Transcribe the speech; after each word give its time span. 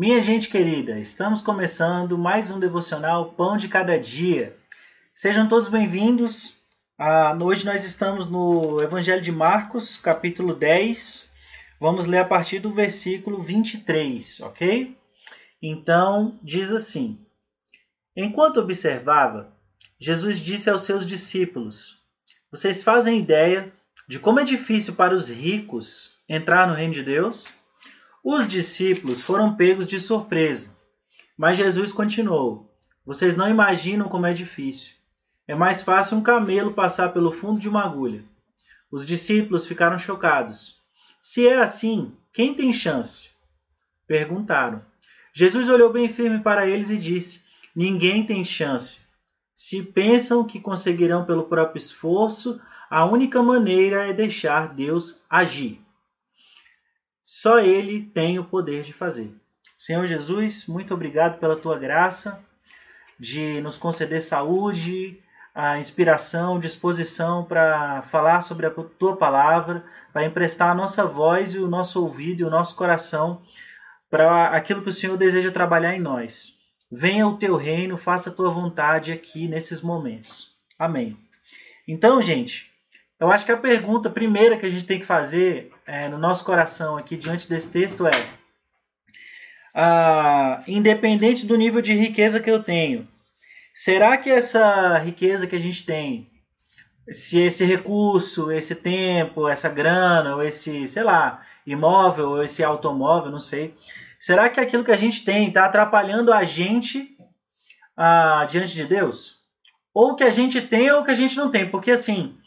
Minha 0.00 0.20
gente 0.20 0.48
querida, 0.48 0.96
estamos 1.00 1.42
começando 1.42 2.16
mais 2.16 2.50
um 2.50 2.60
devocional 2.60 3.32
Pão 3.32 3.56
de 3.56 3.66
Cada 3.66 3.98
Dia. 3.98 4.56
Sejam 5.12 5.48
todos 5.48 5.66
bem-vindos. 5.66 6.56
Ah, 6.96 7.36
hoje 7.42 7.66
nós 7.66 7.84
estamos 7.84 8.28
no 8.28 8.80
Evangelho 8.80 9.20
de 9.20 9.32
Marcos, 9.32 9.96
capítulo 9.96 10.54
10. 10.54 11.28
Vamos 11.80 12.06
ler 12.06 12.18
a 12.18 12.24
partir 12.24 12.60
do 12.60 12.72
versículo 12.72 13.42
23, 13.42 14.38
ok? 14.42 14.96
Então, 15.60 16.38
diz 16.44 16.70
assim: 16.70 17.18
Enquanto 18.14 18.60
observava, 18.60 19.52
Jesus 19.98 20.38
disse 20.38 20.70
aos 20.70 20.82
seus 20.82 21.04
discípulos: 21.04 22.00
Vocês 22.52 22.84
fazem 22.84 23.18
ideia 23.18 23.72
de 24.08 24.20
como 24.20 24.38
é 24.38 24.44
difícil 24.44 24.94
para 24.94 25.12
os 25.12 25.28
ricos 25.28 26.12
entrar 26.28 26.68
no 26.68 26.74
reino 26.74 26.94
de 26.94 27.02
Deus? 27.02 27.48
Os 28.30 28.46
discípulos 28.46 29.22
foram 29.22 29.56
pegos 29.56 29.86
de 29.86 29.98
surpresa. 29.98 30.76
Mas 31.34 31.56
Jesus 31.56 31.90
continuou: 31.90 32.70
Vocês 33.02 33.34
não 33.34 33.48
imaginam 33.48 34.06
como 34.06 34.26
é 34.26 34.34
difícil. 34.34 34.92
É 35.46 35.54
mais 35.54 35.80
fácil 35.80 36.18
um 36.18 36.22
camelo 36.22 36.74
passar 36.74 37.08
pelo 37.14 37.32
fundo 37.32 37.58
de 37.58 37.70
uma 37.70 37.82
agulha. 37.82 38.22
Os 38.92 39.06
discípulos 39.06 39.66
ficaram 39.66 39.96
chocados. 39.98 40.76
Se 41.18 41.48
é 41.48 41.56
assim, 41.56 42.12
quem 42.30 42.52
tem 42.52 42.70
chance? 42.70 43.30
Perguntaram. 44.06 44.84
Jesus 45.32 45.66
olhou 45.66 45.90
bem 45.90 46.06
firme 46.06 46.40
para 46.40 46.66
eles 46.66 46.90
e 46.90 46.98
disse: 46.98 47.42
Ninguém 47.74 48.26
tem 48.26 48.44
chance. 48.44 49.00
Se 49.54 49.82
pensam 49.82 50.44
que 50.44 50.60
conseguirão 50.60 51.24
pelo 51.24 51.44
próprio 51.44 51.78
esforço, 51.78 52.60
a 52.90 53.06
única 53.06 53.42
maneira 53.42 54.06
é 54.06 54.12
deixar 54.12 54.74
Deus 54.74 55.24
agir. 55.30 55.80
Só 57.30 57.58
Ele 57.58 58.04
tem 58.14 58.38
o 58.38 58.44
poder 58.44 58.82
de 58.82 58.94
fazer. 58.94 59.30
Senhor 59.76 60.06
Jesus, 60.06 60.66
muito 60.66 60.94
obrigado 60.94 61.38
pela 61.38 61.56
tua 61.56 61.78
graça 61.78 62.42
de 63.20 63.60
nos 63.60 63.76
conceder 63.76 64.22
saúde, 64.22 65.22
a 65.54 65.78
inspiração, 65.78 66.58
disposição 66.58 67.44
para 67.44 68.00
falar 68.00 68.40
sobre 68.40 68.64
a 68.64 68.70
tua 68.70 69.14
palavra, 69.14 69.84
para 70.10 70.24
emprestar 70.24 70.70
a 70.70 70.74
nossa 70.74 71.04
voz 71.04 71.52
e 71.52 71.58
o 71.58 71.68
nosso 71.68 72.02
ouvido 72.02 72.40
e 72.40 72.44
o 72.44 72.50
nosso 72.50 72.74
coração 72.74 73.42
para 74.08 74.46
aquilo 74.46 74.80
que 74.80 74.88
o 74.88 74.92
Senhor 74.92 75.18
deseja 75.18 75.50
trabalhar 75.50 75.94
em 75.94 76.00
nós. 76.00 76.54
Venha 76.90 77.28
o 77.28 77.36
teu 77.36 77.56
reino, 77.56 77.98
faça 77.98 78.30
a 78.30 78.32
tua 78.32 78.48
vontade 78.48 79.12
aqui 79.12 79.46
nesses 79.46 79.82
momentos. 79.82 80.56
Amém. 80.78 81.14
Então, 81.86 82.22
gente, 82.22 82.72
eu 83.20 83.30
acho 83.30 83.44
que 83.44 83.52
a 83.52 83.56
pergunta 83.58 84.08
primeira 84.08 84.56
que 84.56 84.64
a 84.64 84.70
gente 84.70 84.86
tem 84.86 84.98
que 84.98 85.04
fazer 85.04 85.70
é, 85.88 86.06
no 86.06 86.18
nosso 86.18 86.44
coração 86.44 86.98
aqui 86.98 87.16
diante 87.16 87.48
desse 87.48 87.70
texto 87.70 88.06
é: 88.06 88.28
ah, 89.74 90.62
independente 90.68 91.46
do 91.46 91.56
nível 91.56 91.80
de 91.80 91.94
riqueza 91.94 92.38
que 92.38 92.50
eu 92.50 92.62
tenho, 92.62 93.08
será 93.72 94.18
que 94.18 94.28
essa 94.28 94.98
riqueza 94.98 95.46
que 95.46 95.56
a 95.56 95.58
gente 95.58 95.86
tem, 95.86 96.30
se 97.10 97.38
esse 97.40 97.64
recurso, 97.64 98.52
esse 98.52 98.74
tempo, 98.74 99.48
essa 99.48 99.70
grana, 99.70 100.36
ou 100.36 100.42
esse, 100.42 100.86
sei 100.86 101.02
lá, 101.02 101.42
imóvel, 101.66 102.32
ou 102.32 102.44
esse 102.44 102.62
automóvel, 102.62 103.32
não 103.32 103.40
sei, 103.40 103.74
será 104.20 104.50
que 104.50 104.60
aquilo 104.60 104.84
que 104.84 104.92
a 104.92 104.96
gente 104.96 105.24
tem 105.24 105.48
está 105.48 105.64
atrapalhando 105.64 106.34
a 106.34 106.44
gente 106.44 107.16
ah, 107.96 108.46
diante 108.48 108.74
de 108.74 108.84
Deus? 108.84 109.38
Ou 109.94 110.14
que 110.14 110.22
a 110.22 110.30
gente 110.30 110.60
tem 110.60 110.90
ou 110.90 111.02
que 111.02 111.10
a 111.10 111.14
gente 111.14 111.34
não 111.34 111.50
tem? 111.50 111.66
Porque 111.66 111.92
assim 111.92 112.38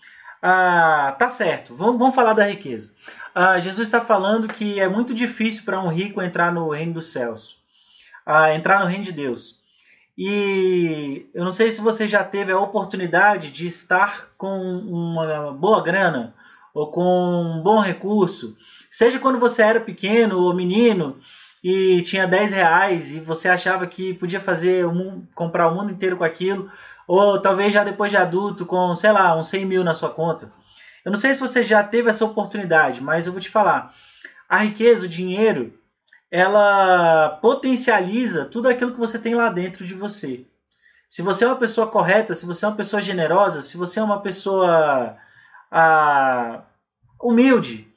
ah, 0.42 1.16
tá 1.20 1.30
certo, 1.30 1.76
vamos, 1.76 2.00
vamos 2.00 2.16
falar 2.16 2.34
da 2.34 2.48
riqueza. 2.48 2.92
Ah, 3.34 3.58
Jesus 3.60 3.88
está 3.88 4.02
falando 4.02 4.48
que 4.48 4.80
é 4.80 4.90
muito 4.90 5.14
difícil 5.14 5.64
para 5.64 5.82
um 5.82 5.88
rico 5.88 6.22
entrar 6.22 6.52
no 6.52 6.70
reino 6.70 6.94
dos 6.94 7.12
céus, 7.12 7.58
ah, 8.26 8.54
entrar 8.54 8.82
no 8.82 8.86
reino 8.86 9.06
de 9.06 9.12
Deus. 9.14 9.62
E 10.18 11.30
eu 11.34 11.46
não 11.46 11.52
sei 11.54 11.72
se 11.72 11.80
você 11.80 12.08
já 12.08 12.24
teve 12.24 12.52
a 12.52 12.60
oportunidade 12.60 13.50
de 13.50 13.66
estar 13.66 14.30
com 14.38 14.58
uma 14.60 15.54
boa 15.54 15.82
grana 15.82 16.36
ou 16.74 16.92
com 16.92 17.02
um 17.02 17.62
bom 17.64 17.80
recurso, 17.80 18.56
seja 18.90 19.20
quando 19.20 19.40
você 19.40 19.62
era 19.62 19.80
pequeno 19.80 20.38
ou 20.40 20.54
menino 20.54 21.16
e 21.64 22.02
tinha 22.02 22.28
10 22.28 22.52
reais 22.52 23.14
e 23.14 23.20
você 23.20 23.48
achava 23.48 23.88
que 23.88 24.14
podia 24.14 24.42
fazer 24.42 24.86
um, 24.86 25.26
comprar 25.34 25.70
o 25.70 25.76
mundo 25.76 25.92
inteiro 25.92 26.18
com 26.18 26.24
aquilo, 26.24 26.70
ou 27.08 27.42
talvez 27.42 27.74
já 27.74 27.84
depois 27.84 28.12
de 28.12 28.18
adulto, 28.18 28.66
com, 28.66 28.94
sei 28.94 29.12
lá, 29.12 29.38
uns 29.38 29.48
100 29.50 29.66
mil 29.66 29.84
na 29.84 29.94
sua 29.94 30.10
conta. 30.10 30.52
Eu 31.04 31.12
não 31.12 31.20
sei 31.20 31.34
se 31.34 31.40
você 31.40 31.64
já 31.64 31.84
teve 31.84 32.10
essa 32.10 32.26
oportunidade, 32.26 33.02
mas 33.02 33.26
eu 33.26 33.32
vou 33.32 33.42
te 33.42 33.50
falar. 33.50 33.94
A 34.48 34.58
riqueza, 34.58 35.06
o 35.06 35.10
dinheiro, 35.10 35.74
ela 36.30 37.30
potencializa 37.42 38.46
tudo 38.46 38.70
aquilo 38.70 38.94
que 38.94 39.00
você 39.00 39.20
tem 39.20 39.36
lá 39.36 39.50
dentro 39.50 39.86
de 39.86 39.94
você. 39.94 40.46
Se 41.08 41.22
você 41.22 41.44
é 41.44 41.48
uma 41.48 41.58
pessoa 41.58 41.88
correta, 41.88 42.34
se 42.34 42.46
você 42.46 42.64
é 42.64 42.68
uma 42.70 42.78
pessoa 42.78 43.02
generosa, 43.02 43.62
se 43.62 43.76
você 43.76 44.00
é 44.00 44.04
uma 44.04 44.22
pessoa 44.22 45.18
ah, 45.70 46.62
humilde, 47.22 47.88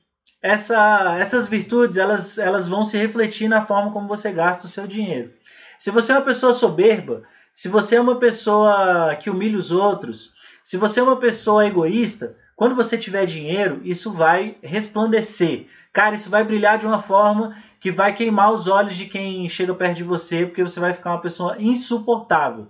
essa, 0.42 1.16
essas 1.18 1.46
virtudes 1.46 1.96
elas, 1.96 2.38
elas 2.38 2.66
vão 2.66 2.84
se 2.84 2.98
refletir 2.98 3.48
na 3.48 3.62
forma 3.62 3.92
como 3.92 4.08
você 4.08 4.32
gasta 4.32 4.66
o 4.66 4.68
seu 4.68 4.86
dinheiro. 4.86 5.32
Se 5.78 5.90
você 5.90 6.12
é 6.12 6.16
uma 6.16 6.24
pessoa 6.24 6.52
soberba, 6.52 7.22
se 7.52 7.68
você 7.68 7.96
é 7.96 8.00
uma 8.00 8.18
pessoa 8.18 9.14
que 9.16 9.30
humilha 9.30 9.56
os 9.56 9.70
outros, 9.70 10.32
se 10.62 10.76
você 10.76 10.98
é 10.98 11.02
uma 11.02 11.18
pessoa 11.18 11.66
egoísta, 11.66 12.36
quando 12.56 12.74
você 12.74 12.96
tiver 12.96 13.26
dinheiro, 13.26 13.80
isso 13.84 14.12
vai 14.12 14.56
resplandecer. 14.62 15.66
Cara, 15.92 16.14
isso 16.14 16.30
vai 16.30 16.44
brilhar 16.44 16.78
de 16.78 16.86
uma 16.86 16.98
forma 17.00 17.56
que 17.80 17.90
vai 17.90 18.12
queimar 18.12 18.52
os 18.52 18.66
olhos 18.66 18.96
de 18.96 19.06
quem 19.06 19.48
chega 19.48 19.74
perto 19.74 19.96
de 19.96 20.04
você, 20.04 20.46
porque 20.46 20.62
você 20.62 20.80
vai 20.80 20.92
ficar 20.92 21.10
uma 21.10 21.20
pessoa 21.20 21.56
insuportável. 21.58 22.68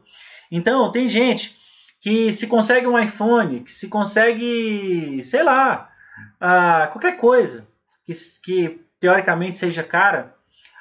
Então, 0.50 0.90
tem 0.90 1.08
gente 1.08 1.56
que 2.00 2.30
se 2.32 2.46
consegue 2.46 2.86
um 2.86 2.98
iPhone, 2.98 3.60
que 3.60 3.72
se 3.72 3.88
consegue, 3.88 5.22
sei 5.22 5.42
lá, 5.42 5.90
uh, 6.36 6.92
qualquer 6.92 7.16
coisa 7.16 7.66
que, 8.04 8.12
que 8.42 8.80
teoricamente 9.00 9.56
seja 9.56 9.82
cara, 9.82 10.34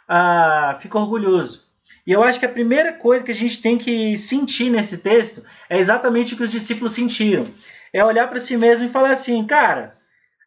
uh, 0.09 0.79
fica 0.79 0.97
orgulhoso. 0.97 1.63
E 2.05 2.11
eu 2.11 2.21
acho 2.21 2.39
que 2.39 2.45
a 2.45 2.49
primeira 2.49 2.93
coisa 2.93 3.23
que 3.23 3.31
a 3.31 3.35
gente 3.35 3.61
tem 3.61 3.77
que 3.77 4.17
sentir 4.17 4.69
nesse 4.69 4.97
texto 4.97 5.43
é 5.69 5.77
exatamente 5.77 6.33
o 6.33 6.37
que 6.37 6.43
os 6.43 6.51
discípulos 6.51 6.93
sentiram. 6.93 7.45
É 7.93 8.03
olhar 8.03 8.27
para 8.27 8.39
si 8.39 8.57
mesmo 8.57 8.85
e 8.85 8.89
falar 8.89 9.11
assim, 9.11 9.45
cara, 9.45 9.95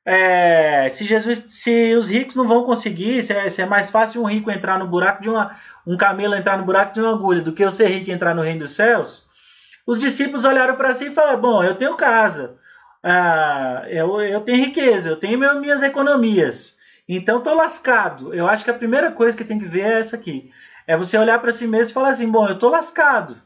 é, 0.05 0.89
se 0.89 1.05
Jesus, 1.05 1.45
se 1.49 1.95
os 1.95 2.09
ricos 2.09 2.37
não 2.37 2.47
vão 2.47 2.65
conseguir, 2.65 3.23
se 3.23 3.33
é, 3.33 3.49
se 3.49 3.63
é, 3.63 3.67
mais 3.67 3.91
fácil 3.91 4.23
um 4.23 4.27
rico 4.27 4.51
entrar 4.51 4.79
no 4.79 4.87
buraco 4.87 5.23
de 5.23 5.29
uma, 5.29 5.57
um 5.87 5.97
camelo 5.97 6.35
entrar 6.35 6.59
no 6.59 6.65
buraco 6.65 6.93
de 6.93 7.01
uma 7.01 7.13
agulha 7.13 7.41
do 7.41 7.53
que 7.53 7.65
eu 7.65 7.71
ser 7.71 7.89
rico 7.89 8.11
entrar 8.11 8.35
no 8.35 8.43
reino 8.43 8.61
dos 8.61 8.75
céus, 8.75 9.27
os 9.87 10.01
discípulos 10.01 10.45
olharam 10.45 10.77
para 10.77 10.95
si 10.95 11.07
e 11.07 11.11
falaram, 11.11 11.41
bom, 11.41 11.63
eu 11.63 11.77
tenho 11.77 11.97
casa, 11.97 12.57
ah, 13.03 13.85
eu, 13.89 14.21
eu 14.21 14.41
tenho 14.41 14.65
riqueza, 14.65 15.09
eu 15.09 15.17
tenho 15.17 15.39
meu, 15.39 15.61
minhas 15.61 15.83
economias, 15.83 16.77
então 17.09 17.41
tô 17.41 17.55
lascado. 17.55 18.35
Eu 18.35 18.49
acho 18.49 18.65
que 18.65 18.71
a 18.71 18.75
primeira 18.75 19.13
coisa 19.13 19.37
que 19.37 19.45
tem 19.45 19.59
que 19.59 19.65
ver 19.65 19.83
é 19.83 19.99
essa 20.01 20.17
aqui. 20.17 20.51
É 20.87 20.97
você 20.97 21.17
olhar 21.17 21.39
para 21.39 21.53
si 21.53 21.67
mesmo 21.67 21.91
e 21.91 21.95
falar 21.95 22.11
assim: 22.11 22.31
bom, 22.31 22.49
eu 22.49 22.59
tô 22.59 22.69
lascado. 22.69 23.37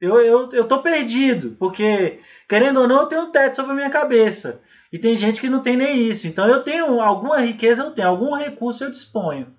Eu, 0.00 0.20
eu, 0.20 0.48
eu 0.52 0.66
tô 0.66 0.82
perdido. 0.82 1.56
Porque, 1.58 2.20
querendo 2.48 2.80
ou 2.80 2.88
não, 2.88 3.00
eu 3.00 3.06
tenho 3.06 3.22
um 3.22 3.30
teto 3.30 3.56
sobre 3.56 3.72
a 3.72 3.74
minha 3.74 3.90
cabeça. 3.90 4.60
E 4.92 4.98
tem 4.98 5.14
gente 5.14 5.40
que 5.40 5.48
não 5.48 5.62
tem 5.62 5.76
nem 5.76 5.98
isso. 6.08 6.26
Então 6.26 6.48
eu 6.48 6.62
tenho 6.62 7.00
alguma 7.00 7.38
riqueza, 7.38 7.82
eu 7.82 7.90
tenho, 7.92 8.08
algum 8.08 8.34
recurso 8.34 8.84
eu 8.84 8.90
disponho. 8.90 9.54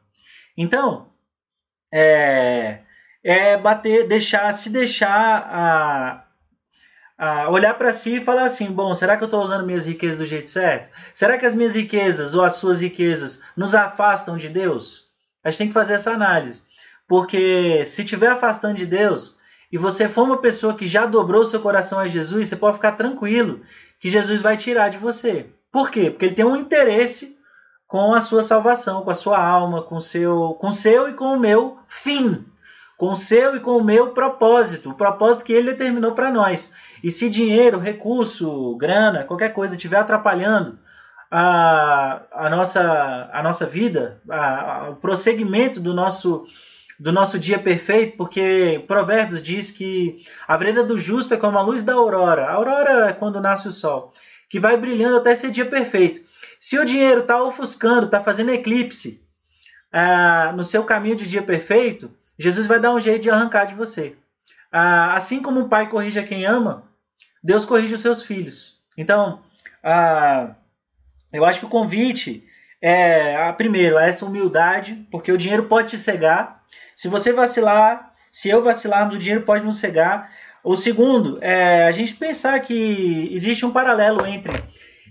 Então, 0.57 1.09
é, 1.93 2.79
é 3.23 3.57
bater, 3.57 4.07
deixar, 4.07 4.51
se 4.53 4.69
deixar 4.69 5.09
a, 5.09 6.25
a 7.17 7.49
olhar 7.49 7.75
para 7.75 7.93
si 7.93 8.17
e 8.17 8.21
falar 8.21 8.43
assim: 8.43 8.71
bom, 8.71 8.93
será 8.93 9.15
que 9.15 9.23
eu 9.23 9.27
estou 9.27 9.43
usando 9.43 9.65
minhas 9.65 9.85
riquezas 9.85 10.19
do 10.19 10.25
jeito 10.25 10.49
certo? 10.49 10.91
Será 11.13 11.37
que 11.37 11.45
as 11.45 11.55
minhas 11.55 11.75
riquezas 11.75 12.33
ou 12.33 12.43
as 12.43 12.53
suas 12.53 12.81
riquezas 12.81 13.41
nos 13.55 13.73
afastam 13.73 14.37
de 14.37 14.49
Deus? 14.49 15.09
A 15.43 15.49
gente 15.49 15.57
tem 15.59 15.67
que 15.67 15.73
fazer 15.73 15.93
essa 15.93 16.11
análise. 16.11 16.61
Porque 17.07 17.83
se 17.85 18.03
estiver 18.03 18.31
afastando 18.31 18.75
de 18.75 18.85
Deus 18.85 19.37
e 19.71 19.77
você 19.77 20.09
for 20.09 20.23
uma 20.23 20.37
pessoa 20.37 20.73
que 20.73 20.85
já 20.85 21.05
dobrou 21.05 21.45
seu 21.45 21.59
coração 21.59 21.99
a 21.99 22.07
Jesus, 22.07 22.49
você 22.49 22.55
pode 22.55 22.75
ficar 22.75 22.91
tranquilo 22.93 23.61
que 23.99 24.09
Jesus 24.09 24.41
vai 24.41 24.57
tirar 24.57 24.89
de 24.89 24.97
você. 24.97 25.47
Por 25.71 25.89
quê? 25.89 26.09
Porque 26.09 26.25
ele 26.25 26.35
tem 26.35 26.45
um 26.45 26.57
interesse 26.57 27.37
com 27.87 28.13
a 28.13 28.21
sua 28.21 28.43
salvação, 28.43 29.01
com 29.01 29.11
a 29.11 29.15
sua 29.15 29.41
alma, 29.41 29.81
com 29.81 29.99
seu, 29.99 30.57
com 30.59 30.71
seu 30.71 31.09
e 31.09 31.13
com 31.13 31.33
o 31.33 31.39
meu 31.39 31.77
fim, 31.87 32.45
com 32.97 33.15
seu 33.15 33.55
e 33.55 33.59
com 33.59 33.77
o 33.77 33.83
meu 33.83 34.09
propósito, 34.09 34.89
o 34.89 34.95
propósito 34.95 35.45
que 35.45 35.53
ele 35.53 35.71
determinou 35.71 36.13
para 36.13 36.31
nós. 36.31 36.73
E 37.03 37.09
se 37.09 37.29
dinheiro, 37.29 37.79
recurso, 37.79 38.75
grana, 38.77 39.23
qualquer 39.23 39.53
coisa 39.53 39.75
estiver 39.75 39.97
atrapalhando 39.97 40.77
a, 41.31 42.21
a, 42.31 42.49
nossa, 42.49 43.29
a 43.31 43.41
nossa 43.41 43.65
vida, 43.65 44.21
a, 44.29 44.75
a, 44.75 44.89
o 44.89 44.95
prosseguimento 44.97 45.79
do 45.79 45.93
nosso 45.93 46.45
do 47.01 47.11
nosso 47.11 47.39
dia 47.39 47.57
perfeito, 47.57 48.15
porque 48.15 48.83
Provérbios 48.87 49.41
diz 49.41 49.71
que 49.71 50.23
a 50.47 50.55
vereda 50.55 50.83
do 50.83 50.99
justo 50.99 51.33
é 51.33 51.37
como 51.37 51.57
a 51.57 51.61
luz 51.63 51.81
da 51.81 51.93
aurora. 51.93 52.45
A 52.45 52.53
aurora 52.53 53.09
é 53.09 53.13
quando 53.13 53.41
nasce 53.41 53.67
o 53.67 53.71
sol, 53.71 54.13
que 54.47 54.59
vai 54.59 54.77
brilhando 54.77 55.17
até 55.17 55.35
ser 55.35 55.49
dia 55.49 55.65
perfeito. 55.65 56.21
Se 56.59 56.77
o 56.77 56.85
dinheiro 56.85 57.21
está 57.21 57.41
ofuscando, 57.41 58.05
está 58.05 58.21
fazendo 58.21 58.51
eclipse 58.51 59.19
ah, 59.91 60.53
no 60.55 60.63
seu 60.63 60.83
caminho 60.83 61.15
de 61.15 61.25
dia 61.25 61.41
perfeito, 61.41 62.15
Jesus 62.37 62.67
vai 62.67 62.79
dar 62.79 62.93
um 62.93 62.99
jeito 62.99 63.23
de 63.23 63.31
arrancar 63.31 63.65
de 63.65 63.73
você. 63.73 64.15
Ah, 64.71 65.15
assim 65.15 65.41
como 65.41 65.61
o 65.61 65.69
pai 65.69 65.89
corrige 65.89 66.19
a 66.19 66.23
quem 66.23 66.45
ama, 66.45 66.83
Deus 67.43 67.65
corrige 67.65 67.95
os 67.95 68.01
seus 68.01 68.21
filhos. 68.21 68.79
Então, 68.95 69.41
ah, 69.83 70.53
eu 71.33 71.43
acho 71.45 71.61
que 71.61 71.65
o 71.65 71.69
convite 71.69 72.47
é, 72.81 73.51
primeiro, 73.53 73.97
essa 73.97 74.25
humildade, 74.25 75.05
porque 75.11 75.31
o 75.31 75.37
dinheiro 75.37 75.65
pode 75.65 75.91
te 75.91 75.97
cegar. 75.97 76.63
Se 76.95 77.07
você 77.07 77.31
vacilar, 77.31 78.13
se 78.31 78.49
eu 78.49 78.63
vacilarmos, 78.63 79.15
o 79.15 79.19
dinheiro 79.19 79.43
pode 79.43 79.63
nos 79.63 79.77
cegar. 79.77 80.31
O 80.63 80.75
segundo 80.75 81.37
é 81.41 81.85
a 81.85 81.91
gente 81.91 82.15
pensar 82.15 82.59
que 82.59 83.29
existe 83.31 83.65
um 83.65 83.71
paralelo 83.71 84.25
entre 84.25 84.53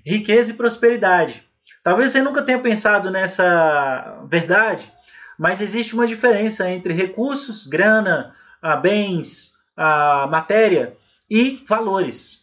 riqueza 0.05 0.51
e 0.51 0.55
prosperidade. 0.55 1.45
Talvez 1.83 2.11
você 2.11 2.21
nunca 2.21 2.43
tenha 2.43 2.59
pensado 2.59 3.11
nessa 3.11 4.25
verdade, 4.29 4.93
mas 5.39 5.61
existe 5.61 5.95
uma 5.95 6.07
diferença 6.07 6.69
entre 6.69 6.93
recursos, 6.93 7.67
grana, 7.67 8.35
ah, 8.61 8.77
bens, 8.77 9.53
ah, 9.77 10.29
matéria 10.31 10.97
e 11.29 11.63
valores. 11.67 12.41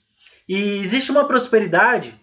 E 0.47 0.79
existe 0.79 1.11
uma 1.11 1.25
prosperidade 1.25 2.19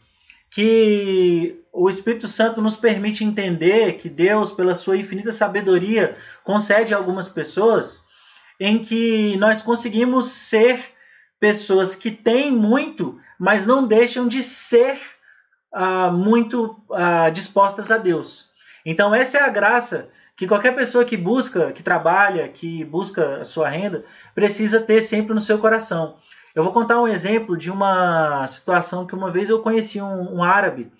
que 0.54 1.60
o 1.72 1.90
Espírito 1.90 2.28
Santo 2.28 2.62
nos 2.62 2.76
permite 2.76 3.24
entender 3.24 3.94
que 3.94 4.08
Deus, 4.08 4.52
pela 4.52 4.72
sua 4.72 4.96
infinita 4.96 5.32
sabedoria, 5.32 6.16
concede 6.44 6.94
a 6.94 6.96
algumas 6.96 7.28
pessoas 7.28 8.04
em 8.60 8.78
que 8.78 9.36
nós 9.38 9.62
conseguimos 9.62 10.26
ser 10.26 10.80
pessoas 11.40 11.96
que 11.96 12.08
têm 12.08 12.52
muito, 12.52 13.18
mas 13.36 13.66
não 13.66 13.84
deixam 13.84 14.28
de 14.28 14.44
ser 14.44 15.00
uh, 15.74 16.12
muito 16.12 16.80
uh, 16.88 17.32
dispostas 17.32 17.90
a 17.90 17.98
Deus. 17.98 18.48
Então, 18.86 19.12
essa 19.12 19.38
é 19.38 19.42
a 19.42 19.48
graça 19.48 20.08
que 20.36 20.46
qualquer 20.46 20.76
pessoa 20.76 21.04
que 21.04 21.16
busca, 21.16 21.72
que 21.72 21.82
trabalha, 21.82 22.48
que 22.48 22.84
busca 22.84 23.38
a 23.40 23.44
sua 23.44 23.68
renda, 23.68 24.04
precisa 24.36 24.80
ter 24.80 25.02
sempre 25.02 25.34
no 25.34 25.40
seu 25.40 25.58
coração. 25.58 26.16
Eu 26.54 26.62
vou 26.62 26.72
contar 26.72 27.00
um 27.00 27.08
exemplo 27.08 27.56
de 27.56 27.70
uma 27.70 28.46
situação 28.46 29.06
que 29.06 29.14
uma 29.14 29.30
vez 29.30 29.48
eu 29.48 29.60
conheci 29.60 30.00
um, 30.00 30.36
um 30.36 30.42
árabe 30.42 30.92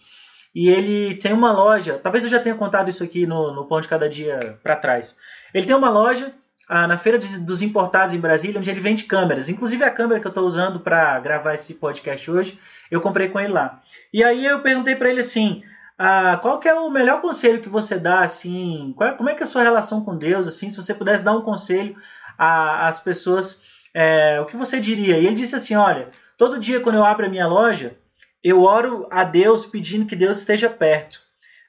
e 0.54 0.68
ele 0.68 1.14
tem 1.16 1.32
uma 1.32 1.52
loja. 1.52 1.98
Talvez 1.98 2.24
eu 2.24 2.30
já 2.30 2.40
tenha 2.40 2.56
contado 2.56 2.88
isso 2.88 3.04
aqui 3.04 3.26
no, 3.26 3.54
no 3.54 3.66
Pão 3.66 3.80
de 3.80 3.86
Cada 3.86 4.08
Dia 4.08 4.58
para 4.62 4.74
trás. 4.76 5.16
Ele 5.52 5.66
tem 5.66 5.76
uma 5.76 5.90
loja 5.90 6.34
ah, 6.68 6.88
na 6.88 6.98
Feira 6.98 7.18
de, 7.18 7.38
dos 7.38 7.62
Importados 7.62 8.14
em 8.14 8.20
Brasília, 8.20 8.58
onde 8.58 8.68
ele 8.68 8.80
vende 8.80 9.04
câmeras. 9.04 9.48
Inclusive 9.48 9.84
a 9.84 9.90
câmera 9.90 10.20
que 10.20 10.26
eu 10.26 10.30
estou 10.30 10.44
usando 10.44 10.80
para 10.80 11.20
gravar 11.20 11.54
esse 11.54 11.74
podcast 11.74 12.28
hoje, 12.30 12.58
eu 12.90 13.00
comprei 13.00 13.28
com 13.28 13.38
ele 13.38 13.52
lá. 13.52 13.80
E 14.12 14.24
aí 14.24 14.44
eu 14.44 14.60
perguntei 14.60 14.96
para 14.96 15.10
ele 15.10 15.20
assim. 15.20 15.62
Ah, 15.96 16.36
qual 16.42 16.58
que 16.58 16.68
é 16.68 16.74
o 16.74 16.90
melhor 16.90 17.20
conselho 17.20 17.62
que 17.62 17.68
você 17.68 17.96
dá 17.96 18.24
assim? 18.24 18.92
Qual, 18.96 19.14
como 19.14 19.30
é 19.30 19.34
que 19.34 19.42
é 19.42 19.44
a 19.44 19.46
sua 19.46 19.62
relação 19.62 20.04
com 20.04 20.16
Deus 20.16 20.48
assim? 20.48 20.68
Se 20.68 20.76
você 20.76 20.92
pudesse 20.92 21.22
dar 21.22 21.36
um 21.36 21.42
conselho 21.42 21.96
às 22.36 22.98
pessoas 22.98 23.60
é, 23.94 24.40
o 24.40 24.46
que 24.46 24.56
você 24.56 24.80
diria? 24.80 25.18
E 25.18 25.26
ele 25.26 25.36
disse 25.36 25.54
assim: 25.54 25.76
Olha, 25.76 26.08
todo 26.36 26.58
dia 26.58 26.80
quando 26.80 26.96
eu 26.96 27.04
abro 27.04 27.26
a 27.26 27.28
minha 27.28 27.46
loja, 27.46 27.96
eu 28.42 28.62
oro 28.62 29.06
a 29.10 29.22
Deus 29.22 29.64
pedindo 29.64 30.06
que 30.06 30.16
Deus 30.16 30.38
esteja 30.38 30.68
perto. 30.68 31.22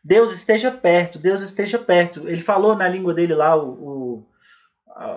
Deus 0.03 0.33
esteja 0.33 0.71
perto, 0.71 1.19
Deus 1.19 1.41
esteja 1.41 1.79
perto. 1.79 2.27
Ele 2.27 2.41
falou 2.41 2.75
na 2.75 2.87
língua 2.87 3.13
dele 3.13 3.33
lá, 3.33 3.55
o, 3.55 3.69
o, 3.69 4.27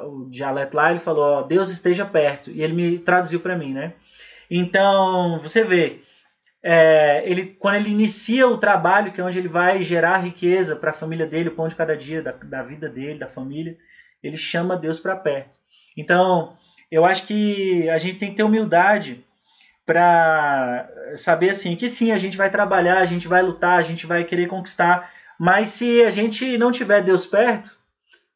o 0.04 0.30
dialeto 0.30 0.76
lá, 0.76 0.90
ele 0.90 1.00
falou: 1.00 1.24
ó, 1.24 1.42
Deus 1.42 1.70
esteja 1.70 2.04
perto. 2.04 2.50
E 2.50 2.62
ele 2.62 2.74
me 2.74 2.98
traduziu 2.98 3.40
para 3.40 3.56
mim, 3.56 3.72
né? 3.72 3.94
Então, 4.50 5.40
você 5.42 5.62
vê, 5.62 6.00
é, 6.62 7.22
ele, 7.30 7.56
quando 7.58 7.76
ele 7.76 7.90
inicia 7.90 8.48
o 8.48 8.58
trabalho, 8.58 9.12
que 9.12 9.20
é 9.20 9.24
onde 9.24 9.38
ele 9.38 9.48
vai 9.48 9.82
gerar 9.82 10.18
riqueza 10.18 10.74
para 10.74 10.90
a 10.90 10.94
família 10.94 11.26
dele, 11.26 11.50
o 11.50 11.54
pão 11.54 11.68
de 11.68 11.74
cada 11.74 11.96
dia, 11.96 12.22
da, 12.22 12.32
da 12.32 12.62
vida 12.62 12.88
dele, 12.88 13.18
da 13.18 13.28
família, 13.28 13.76
ele 14.22 14.36
chama 14.36 14.76
Deus 14.76 14.98
para 14.98 15.16
perto. 15.16 15.58
Então, 15.96 16.56
eu 16.90 17.04
acho 17.04 17.24
que 17.24 17.88
a 17.90 17.98
gente 17.98 18.18
tem 18.18 18.30
que 18.30 18.36
ter 18.36 18.42
humildade 18.42 19.24
para 19.84 20.88
saber 21.14 21.50
assim 21.50 21.74
que 21.76 21.88
sim, 21.88 22.12
a 22.12 22.18
gente 22.18 22.36
vai 22.36 22.50
trabalhar, 22.50 22.98
a 22.98 23.06
gente 23.06 23.26
vai 23.26 23.42
lutar, 23.42 23.78
a 23.78 23.82
gente 23.82 24.06
vai 24.06 24.24
querer 24.24 24.46
conquistar, 24.46 25.10
mas 25.38 25.70
se 25.70 26.02
a 26.02 26.10
gente 26.10 26.58
não 26.58 26.70
tiver 26.70 27.02
Deus 27.02 27.24
perto, 27.24 27.76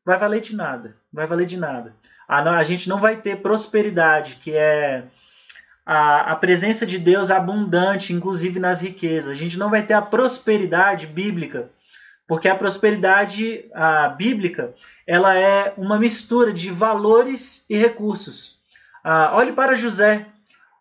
vai 0.05 0.17
valer 0.17 0.41
de 0.41 0.55
nada, 0.55 0.97
vai 1.13 1.27
valer 1.27 1.47
de 1.47 1.57
nada. 1.57 1.95
A, 2.29 2.41
a 2.57 2.63
gente 2.63 2.89
não 2.89 2.99
vai 2.99 3.17
ter 3.17 3.37
prosperidade, 3.37 4.37
que 4.37 4.53
é 4.53 5.05
a, 5.85 6.33
a 6.33 6.37
presença 6.37 6.87
de 6.87 6.99
Deus 6.99 7.31
abundante, 7.31 8.13
inclusive 8.13 8.59
nas 8.59 8.81
riquezas. 8.81 9.31
A 9.31 9.35
gente 9.35 9.59
não 9.59 9.69
vai 9.71 9.83
ter 9.83 9.95
a 9.95 10.03
prosperidade 10.03 11.07
bíblica 11.07 11.71
porque 12.27 12.49
a 12.49 12.55
prosperidade 12.55 13.65
a 13.75 14.09
bíblica 14.09 14.75
ela 15.07 15.37
é 15.37 15.75
uma 15.77 15.99
mistura 15.99 16.53
de 16.53 16.71
valores 16.71 17.65
e 17.69 17.77
recursos. 17.77 18.59
Ah, 19.05 19.33
olhe 19.35 19.53
para 19.53 19.75
José, 19.75 20.27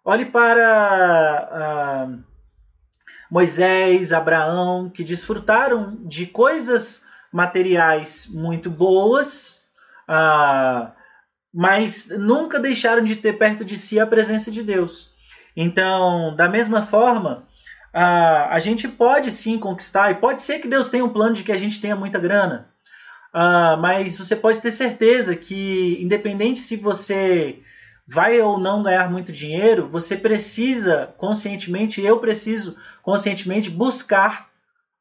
olhe 0.05 0.25
para 0.25 0.67
ah, 1.51 2.09
Moisés, 3.29 4.13
Abraão, 4.13 4.89
que 4.89 5.03
desfrutaram 5.03 5.97
de 6.05 6.25
coisas 6.25 7.03
materiais 7.31 8.27
muito 8.27 8.69
boas, 8.69 9.61
ah, 10.07 10.91
mas 11.53 12.09
nunca 12.09 12.59
deixaram 12.59 13.03
de 13.03 13.15
ter 13.15 13.33
perto 13.33 13.65
de 13.65 13.77
si 13.77 13.99
a 13.99 14.05
presença 14.05 14.51
de 14.51 14.61
Deus. 14.61 15.11
Então, 15.55 16.35
da 16.35 16.47
mesma 16.47 16.81
forma, 16.81 17.47
a, 17.93 18.55
a 18.55 18.59
gente 18.59 18.87
pode 18.87 19.31
sim 19.31 19.57
conquistar, 19.57 20.11
e 20.11 20.15
pode 20.15 20.41
ser 20.41 20.59
que 20.59 20.67
Deus 20.67 20.89
tenha 20.89 21.03
um 21.03 21.09
plano 21.09 21.33
de 21.33 21.43
que 21.43 21.51
a 21.51 21.57
gente 21.57 21.79
tenha 21.79 21.95
muita 21.95 22.19
grana, 22.19 22.69
uh, 23.33 23.79
mas 23.79 24.15
você 24.15 24.35
pode 24.35 24.61
ter 24.61 24.71
certeza 24.71 25.35
que, 25.35 25.97
independente 26.01 26.59
se 26.59 26.75
você 26.75 27.59
vai 28.07 28.39
ou 28.41 28.59
não 28.59 28.83
ganhar 28.83 29.09
muito 29.09 29.31
dinheiro, 29.31 29.87
você 29.87 30.15
precisa 30.15 31.13
conscientemente, 31.17 32.01
eu 32.01 32.19
preciso 32.19 32.75
conscientemente 33.01 33.69
buscar 33.69 34.49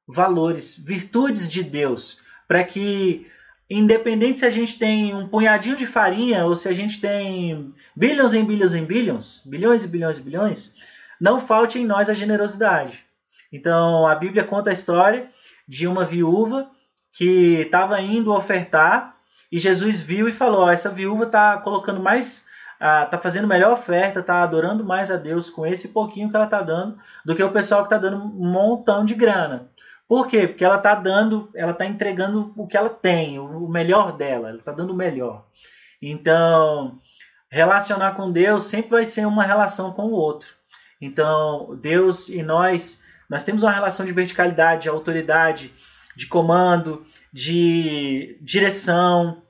valores, 0.07 0.77
virtudes 0.77 1.49
de 1.49 1.63
Deus, 1.63 2.21
para 2.47 2.65
que 2.65 3.27
independente 3.69 4.41
se 4.41 4.47
a 4.47 4.51
gente 4.51 4.79
tem 4.79 5.15
um 5.15 5.29
punhadinho 5.29 5.77
de 5.77 5.87
farinha 5.87 6.45
ou 6.45 6.57
se 6.57 6.69
a 6.69 6.73
gente 6.73 7.01
tem 7.01 7.73
bilhões 7.95 8.35
em 8.35 8.45
bilhões 8.45 8.75
em 8.75 8.85
bilhões, 8.85 9.43
bilhões 9.47 9.85
e 9.85 9.89
bilhões 9.89 10.19
e 10.19 10.23
bilhões, 10.23 10.75
não 11.21 11.39
falte 11.39 11.79
em 11.79 11.87
nós 11.87 12.09
a 12.09 12.15
generosidade. 12.15 13.05
Então, 13.53 14.07
a 14.07 14.15
Bíblia 14.15 14.45
conta 14.45 14.71
a 14.71 14.73
história 14.73 15.29
de 15.67 15.87
uma 15.87 16.05
viúva 16.05 16.71
que 17.13 17.63
estava 17.63 18.01
indo 18.01 18.33
ofertar 18.33 19.17
e 19.51 19.59
Jesus 19.59 20.01
viu 20.01 20.29
e 20.29 20.33
falou: 20.33 20.71
essa 20.71 20.89
viúva 20.89 21.25
está 21.25 21.59
colocando 21.59 22.01
mais, 22.01 22.47
está 22.81 23.19
fazendo 23.19 23.49
melhor 23.49 23.73
oferta, 23.73 24.21
está 24.21 24.43
adorando 24.43 24.85
mais 24.85 25.11
a 25.11 25.17
Deus 25.17 25.51
com 25.51 25.67
esse 25.67 25.89
pouquinho 25.89 26.31
que 26.31 26.37
ela 26.37 26.45
está 26.45 26.63
dando 26.63 26.97
do 27.25 27.35
que 27.35 27.43
o 27.43 27.53
pessoal 27.53 27.83
que 27.83 27.87
está 27.87 27.99
dando 27.99 28.17
um 28.17 28.51
montão 28.51 29.05
de 29.05 29.15
grana. 29.15 29.69
Por 30.07 30.27
quê? 30.27 30.47
Porque 30.47 30.65
ela 30.65 30.77
está 30.77 30.95
dando, 30.95 31.51
ela 31.55 31.73
está 31.73 31.85
entregando 31.85 32.53
o 32.57 32.67
que 32.67 32.77
ela 32.77 32.89
tem, 32.89 33.39
o 33.39 33.69
melhor 33.69 34.17
dela, 34.17 34.49
ela 34.49 34.59
está 34.59 34.73
dando 34.73 34.93
o 34.93 34.97
melhor. 34.97 35.47
Então, 36.03 36.99
relacionar 37.49 38.13
com 38.13 38.31
Deus 38.31 38.65
sempre 38.65 38.91
vai 38.91 39.05
ser 39.05 39.27
uma 39.27 39.45
relação 39.45 39.93
com 39.93 40.07
o 40.07 40.13
outro. 40.13 40.60
Então, 41.01 41.79
Deus 41.81 42.29
e 42.29 42.43
nós, 42.43 43.01
nós 43.29 43.43
temos 43.43 43.63
uma 43.63 43.73
relação 43.73 44.05
de 44.05 44.13
verticalidade, 44.13 44.83
de 44.83 44.89
autoridade, 44.89 45.73
de 46.15 46.27
comando, 46.27 47.05
de 47.33 48.37
direção. 48.41 49.43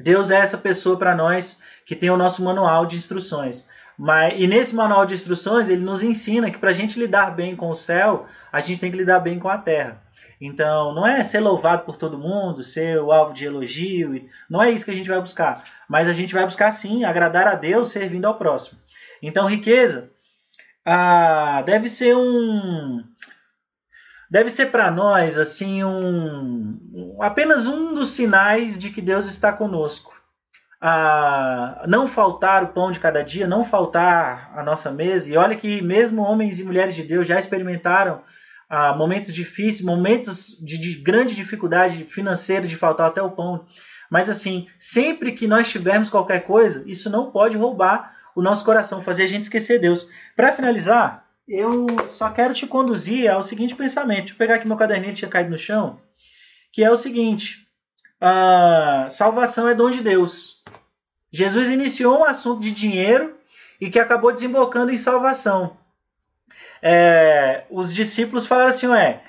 Deus 0.00 0.30
é 0.30 0.36
essa 0.36 0.56
pessoa 0.56 0.96
para 0.96 1.14
nós 1.14 1.58
que 1.84 1.96
tem 1.96 2.10
o 2.10 2.16
nosso 2.16 2.42
manual 2.42 2.86
de 2.86 2.96
instruções. 2.96 3.66
Mas, 3.98 4.34
e 4.36 4.46
nesse 4.46 4.74
manual 4.74 5.04
de 5.04 5.14
instruções, 5.14 5.68
ele 5.68 5.82
nos 5.82 6.02
ensina 6.02 6.50
que 6.50 6.58
para 6.58 6.70
a 6.70 6.72
gente 6.72 6.98
lidar 6.98 7.32
bem 7.34 7.56
com 7.56 7.68
o 7.68 7.74
céu, 7.74 8.26
a 8.52 8.60
gente 8.60 8.78
tem 8.78 8.90
que 8.92 8.96
lidar 8.96 9.18
bem 9.18 9.40
com 9.40 9.48
a 9.48 9.58
terra. 9.58 10.00
Então, 10.40 10.94
não 10.94 11.04
é 11.04 11.22
ser 11.24 11.40
louvado 11.40 11.84
por 11.84 11.96
todo 11.96 12.16
mundo, 12.16 12.62
ser 12.62 13.00
o 13.00 13.10
alvo 13.10 13.34
de 13.34 13.44
elogio, 13.44 14.24
não 14.48 14.62
é 14.62 14.70
isso 14.70 14.84
que 14.84 14.92
a 14.92 14.94
gente 14.94 15.08
vai 15.08 15.20
buscar. 15.20 15.64
Mas 15.88 16.06
a 16.06 16.12
gente 16.12 16.32
vai 16.32 16.44
buscar 16.44 16.70
sim 16.70 17.04
agradar 17.04 17.48
a 17.48 17.56
Deus 17.56 17.90
servindo 17.90 18.26
ao 18.26 18.38
próximo. 18.38 18.78
Então, 19.20 19.48
riqueza 19.48 20.10
ah, 20.90 21.60
deve 21.66 21.86
ser 21.86 22.16
um 22.16 23.04
deve 24.30 24.48
ser 24.48 24.70
para 24.70 24.90
nós 24.90 25.36
assim 25.36 25.84
um, 25.84 27.18
apenas 27.20 27.66
um 27.66 27.92
dos 27.92 28.12
sinais 28.12 28.78
de 28.78 28.88
que 28.88 29.02
Deus 29.02 29.26
está 29.26 29.52
conosco. 29.52 30.14
Ah, 30.80 31.84
não 31.86 32.08
faltar 32.08 32.64
o 32.64 32.68
pão 32.68 32.90
de 32.90 33.00
cada 33.00 33.22
dia, 33.22 33.46
não 33.46 33.66
faltar 33.66 34.50
a 34.56 34.62
nossa 34.62 34.90
mesa. 34.90 35.28
E 35.28 35.36
olha 35.36 35.56
que 35.56 35.82
mesmo 35.82 36.22
homens 36.22 36.58
e 36.58 36.64
mulheres 36.64 36.94
de 36.94 37.02
Deus 37.02 37.26
já 37.26 37.38
experimentaram 37.38 38.22
ah, 38.70 38.94
momentos 38.94 39.34
difíceis, 39.34 39.84
momentos 39.84 40.56
de, 40.64 40.78
de 40.78 40.94
grande 41.02 41.34
dificuldade 41.34 42.04
financeira, 42.06 42.66
de 42.66 42.76
faltar 42.76 43.08
até 43.08 43.20
o 43.20 43.32
pão. 43.32 43.66
Mas 44.10 44.30
assim, 44.30 44.66
sempre 44.78 45.32
que 45.32 45.46
nós 45.46 45.68
tivermos 45.68 46.08
qualquer 46.08 46.46
coisa, 46.46 46.82
isso 46.86 47.10
não 47.10 47.30
pode 47.30 47.58
roubar 47.58 48.16
o 48.38 48.42
nosso 48.42 48.64
coração, 48.64 49.02
fazer 49.02 49.24
a 49.24 49.26
gente 49.26 49.42
esquecer 49.42 49.80
Deus. 49.80 50.08
Para 50.36 50.52
finalizar, 50.52 51.28
eu 51.48 51.88
só 52.08 52.30
quero 52.30 52.54
te 52.54 52.68
conduzir 52.68 53.28
ao 53.28 53.42
seguinte 53.42 53.74
pensamento. 53.74 54.18
Deixa 54.18 54.34
eu 54.34 54.38
pegar 54.38 54.54
aqui 54.54 54.68
meu 54.68 54.76
caderninho 54.76 55.12
que 55.12 55.18
tinha 55.18 55.28
caído 55.28 55.50
no 55.50 55.58
chão, 55.58 55.98
que 56.72 56.84
é 56.84 56.88
o 56.88 56.96
seguinte: 56.96 57.66
a 58.20 59.08
salvação 59.10 59.66
é 59.66 59.74
dom 59.74 59.90
de 59.90 60.04
Deus. 60.04 60.62
Jesus 61.32 61.68
iniciou 61.68 62.20
um 62.20 62.24
assunto 62.24 62.60
de 62.60 62.70
dinheiro 62.70 63.36
e 63.80 63.90
que 63.90 63.98
acabou 63.98 64.32
desembocando 64.32 64.92
em 64.92 64.96
salvação. 64.96 65.76
É, 66.80 67.64
os 67.68 67.92
discípulos 67.92 68.46
falaram 68.46 68.68
assim: 68.68 68.86
Ué, 68.86 69.20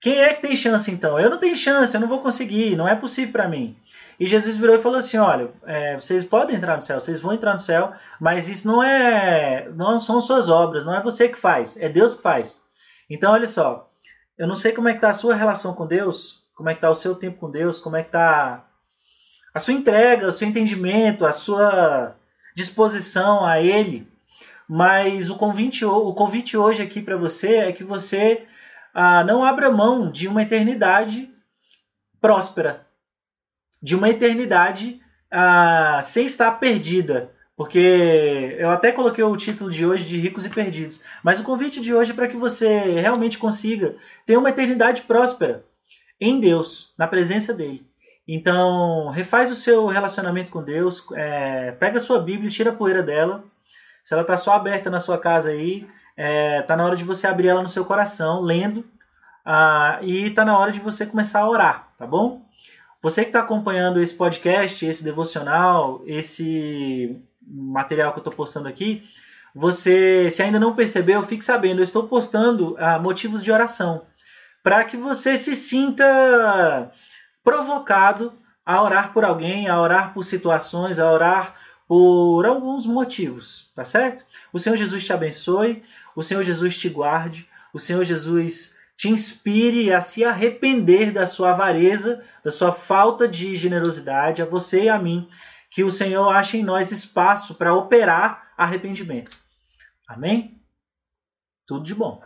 quem 0.00 0.20
é 0.20 0.32
que 0.32 0.42
tem 0.42 0.54
chance 0.54 0.90
então? 0.90 1.18
Eu 1.18 1.30
não 1.30 1.38
tenho 1.38 1.56
chance, 1.56 1.94
eu 1.94 2.00
não 2.00 2.08
vou 2.08 2.20
conseguir, 2.20 2.76
não 2.76 2.86
é 2.86 2.94
possível 2.94 3.32
para 3.32 3.48
mim. 3.48 3.76
E 4.18 4.26
Jesus 4.26 4.56
virou 4.56 4.76
e 4.76 4.82
falou 4.82 4.98
assim: 4.98 5.16
Olha, 5.16 5.50
é, 5.66 5.94
vocês 5.94 6.24
podem 6.24 6.56
entrar 6.56 6.76
no 6.76 6.82
céu, 6.82 7.00
vocês 7.00 7.20
vão 7.20 7.32
entrar 7.32 7.52
no 7.52 7.58
céu, 7.58 7.92
mas 8.20 8.48
isso 8.48 8.66
não 8.66 8.82
é, 8.82 9.68
não 9.74 9.98
são 9.98 10.20
suas 10.20 10.48
obras, 10.48 10.84
não 10.84 10.94
é 10.94 11.02
você 11.02 11.28
que 11.28 11.38
faz, 11.38 11.76
é 11.76 11.88
Deus 11.88 12.14
que 12.14 12.22
faz. 12.22 12.60
Então, 13.10 13.32
olha 13.32 13.46
só, 13.46 13.90
eu 14.36 14.46
não 14.46 14.54
sei 14.54 14.72
como 14.72 14.88
é 14.88 14.92
que 14.92 14.98
está 14.98 15.08
a 15.10 15.14
sua 15.14 15.34
relação 15.34 15.74
com 15.74 15.86
Deus, 15.86 16.44
como 16.54 16.68
é 16.68 16.74
que 16.74 16.78
está 16.78 16.90
o 16.90 16.94
seu 16.94 17.14
tempo 17.14 17.38
com 17.38 17.50
Deus, 17.50 17.80
como 17.80 17.96
é 17.96 18.02
que 18.02 18.08
está 18.08 18.64
a 19.52 19.58
sua 19.58 19.74
entrega, 19.74 20.28
o 20.28 20.32
seu 20.32 20.46
entendimento, 20.46 21.26
a 21.26 21.32
sua 21.32 22.14
disposição 22.54 23.44
a 23.44 23.60
Ele. 23.60 24.06
Mas 24.68 25.30
o 25.30 25.36
convite, 25.36 25.84
o 25.84 26.12
convite 26.12 26.56
hoje 26.56 26.82
aqui 26.82 27.00
para 27.00 27.16
você 27.16 27.56
é 27.56 27.72
que 27.72 27.82
você 27.82 28.46
ah, 29.00 29.22
não 29.22 29.44
abra 29.44 29.70
mão 29.70 30.10
de 30.10 30.26
uma 30.26 30.42
eternidade 30.42 31.30
próspera, 32.20 32.84
de 33.80 33.94
uma 33.94 34.08
eternidade 34.08 35.00
ah, 35.30 36.00
sem 36.02 36.26
estar 36.26 36.50
perdida. 36.58 37.30
Porque 37.56 38.56
eu 38.58 38.70
até 38.70 38.90
coloquei 38.90 39.22
o 39.22 39.36
título 39.36 39.70
de 39.70 39.86
hoje 39.86 40.04
de 40.04 40.18
Ricos 40.18 40.44
e 40.44 40.50
Perdidos. 40.50 41.00
Mas 41.22 41.38
o 41.38 41.44
convite 41.44 41.80
de 41.80 41.94
hoje 41.94 42.10
é 42.10 42.14
para 42.14 42.26
que 42.26 42.36
você 42.36 42.66
realmente 43.00 43.38
consiga 43.38 43.94
ter 44.26 44.36
uma 44.36 44.48
eternidade 44.48 45.02
próspera 45.02 45.64
em 46.20 46.40
Deus, 46.40 46.92
na 46.98 47.06
presença 47.06 47.54
dele. 47.54 47.86
Então, 48.26 49.10
refaz 49.10 49.50
o 49.52 49.56
seu 49.56 49.86
relacionamento 49.86 50.50
com 50.50 50.62
Deus, 50.62 51.06
é, 51.14 51.70
pega 51.72 51.98
a 51.98 52.00
sua 52.00 52.18
Bíblia, 52.18 52.50
tira 52.50 52.70
a 52.70 52.74
poeira 52.74 53.02
dela. 53.02 53.44
Se 54.04 54.12
ela 54.12 54.22
está 54.22 54.36
só 54.36 54.54
aberta 54.54 54.90
na 54.90 54.98
sua 54.98 55.18
casa 55.18 55.50
aí, 55.50 55.86
é, 56.18 56.62
tá 56.62 56.76
na 56.76 56.84
hora 56.84 56.96
de 56.96 57.04
você 57.04 57.28
abrir 57.28 57.46
ela 57.46 57.62
no 57.62 57.68
seu 57.68 57.84
coração, 57.84 58.40
lendo, 58.40 58.84
ah, 59.44 60.00
e 60.02 60.30
tá 60.30 60.44
na 60.44 60.58
hora 60.58 60.72
de 60.72 60.80
você 60.80 61.06
começar 61.06 61.40
a 61.40 61.48
orar, 61.48 61.90
tá 61.96 62.04
bom? 62.04 62.42
Você 63.00 63.22
que 63.22 63.28
está 63.28 63.38
acompanhando 63.38 64.02
esse 64.02 64.12
podcast, 64.14 64.84
esse 64.84 65.04
devocional, 65.04 66.02
esse 66.04 67.16
material 67.40 68.10
que 68.10 68.18
eu 68.18 68.22
estou 68.22 68.32
postando 68.32 68.66
aqui, 68.66 69.04
você, 69.54 70.28
se 70.28 70.42
ainda 70.42 70.58
não 70.58 70.74
percebeu, 70.74 71.22
fique 71.22 71.44
sabendo, 71.44 71.78
eu 71.78 71.84
estou 71.84 72.08
postando 72.08 72.74
ah, 72.80 72.98
motivos 72.98 73.40
de 73.40 73.52
oração 73.52 74.02
para 74.60 74.84
que 74.84 74.96
você 74.96 75.36
se 75.36 75.54
sinta 75.54 76.90
provocado 77.44 78.32
a 78.66 78.82
orar 78.82 79.12
por 79.12 79.24
alguém, 79.24 79.68
a 79.68 79.80
orar 79.80 80.12
por 80.12 80.24
situações, 80.24 80.98
a 80.98 81.10
orar 81.10 81.54
por 81.88 82.44
alguns 82.44 82.84
motivos, 82.84 83.72
tá 83.74 83.82
certo? 83.82 84.26
O 84.52 84.58
Senhor 84.58 84.76
Jesus 84.76 85.02
te 85.02 85.10
abençoe, 85.10 85.82
o 86.18 86.22
Senhor 86.24 86.42
Jesus 86.42 86.76
te 86.76 86.88
guarde, 86.88 87.48
o 87.72 87.78
Senhor 87.78 88.02
Jesus 88.02 88.74
te 88.96 89.08
inspire 89.08 89.92
a 89.92 90.00
se 90.00 90.24
arrepender 90.24 91.12
da 91.12 91.28
sua 91.28 91.52
avareza, 91.52 92.24
da 92.42 92.50
sua 92.50 92.72
falta 92.72 93.28
de 93.28 93.54
generosidade, 93.54 94.42
a 94.42 94.44
você 94.44 94.82
e 94.82 94.88
a 94.88 94.98
mim, 94.98 95.28
que 95.70 95.84
o 95.84 95.92
Senhor 95.92 96.28
ache 96.30 96.56
em 96.56 96.64
nós 96.64 96.90
espaço 96.90 97.54
para 97.54 97.72
operar 97.72 98.52
arrependimento. 98.56 99.38
Amém? 100.08 100.60
Tudo 101.64 101.84
de 101.84 101.94
bom. 101.94 102.20